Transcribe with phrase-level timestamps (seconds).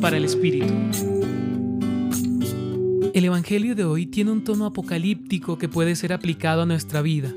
[0.00, 0.72] Para el Espíritu.
[3.12, 7.32] El Evangelio de hoy tiene un tono apocalíptico que puede ser aplicado a nuestra vida.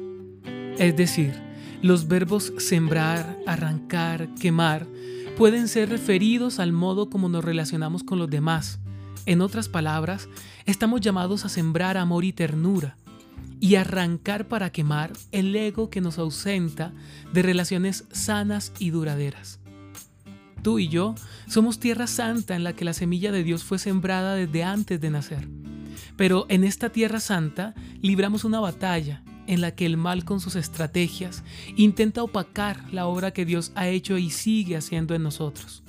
[0.80, 1.34] Es decir,
[1.82, 4.88] los verbos sembrar, arrancar, quemar
[5.38, 8.80] pueden ser referidos al modo como nos relacionamos con los demás.
[9.26, 10.30] En otras palabras,
[10.66, 12.96] estamos llamados a sembrar amor y ternura
[13.60, 16.94] y arrancar para quemar el ego que nos ausenta
[17.34, 19.60] de relaciones sanas y duraderas.
[20.66, 21.14] Tú y yo
[21.46, 25.12] somos tierra santa en la que la semilla de Dios fue sembrada desde antes de
[25.12, 25.48] nacer.
[26.18, 30.56] Pero en esta tierra santa libramos una batalla en la que el mal con sus
[30.56, 31.44] estrategias
[31.76, 35.84] intenta opacar la obra que Dios ha hecho y sigue haciendo en nosotros.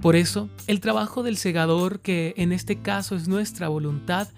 [0.00, 4.28] Por eso, el trabajo del segador, que en este caso es nuestra voluntad,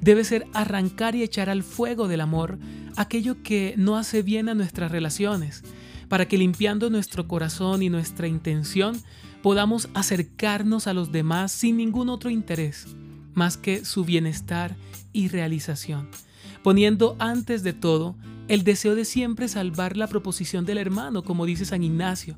[0.00, 2.58] debe ser arrancar y echar al fuego del amor
[2.96, 5.62] aquello que no hace bien a nuestras relaciones,
[6.12, 9.00] para que limpiando nuestro corazón y nuestra intención
[9.42, 12.86] podamos acercarnos a los demás sin ningún otro interés,
[13.32, 14.76] más que su bienestar
[15.14, 16.10] y realización.
[16.62, 18.14] Poniendo antes de todo
[18.48, 22.36] el deseo de siempre salvar la proposición del hermano, como dice San Ignacio,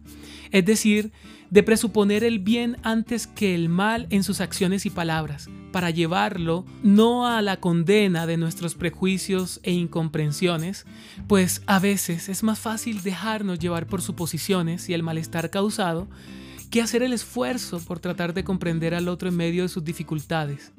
[0.50, 1.12] es decir,
[1.50, 6.64] de presuponer el bien antes que el mal en sus acciones y palabras, para llevarlo
[6.82, 10.86] no a la condena de nuestros prejuicios e incomprensiones,
[11.26, 16.08] pues a veces es más fácil dejarnos llevar por suposiciones y el malestar causado
[16.70, 20.72] que hacer el esfuerzo por tratar de comprender al otro en medio de sus dificultades.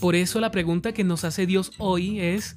[0.00, 2.56] Por eso la pregunta que nos hace Dios hoy es,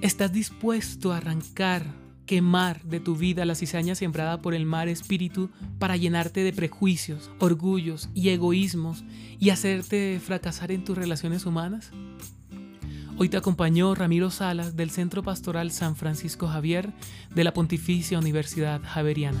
[0.00, 1.84] ¿estás dispuesto a arrancar,
[2.26, 7.30] quemar de tu vida la cizaña sembrada por el mar espíritu para llenarte de prejuicios,
[7.38, 9.04] orgullos y egoísmos
[9.38, 11.92] y hacerte fracasar en tus relaciones humanas?
[13.18, 16.92] Hoy te acompañó Ramiro Salas del Centro Pastoral San Francisco Javier
[17.34, 19.40] de la Pontificia Universidad Javeriana.